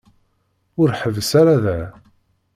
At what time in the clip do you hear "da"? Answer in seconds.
1.63-1.79